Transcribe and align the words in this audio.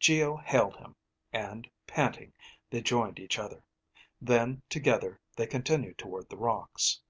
Geo 0.00 0.38
hailed 0.38 0.74
him, 0.78 0.96
and 1.32 1.70
panting, 1.86 2.32
they 2.68 2.80
joined 2.82 3.20
each 3.20 3.38
other. 3.38 3.62
Then, 4.20 4.60
together 4.68 5.20
they 5.36 5.46
continued 5.46 5.98
toward 5.98 6.28
the 6.28 6.36
rocks. 6.36 7.00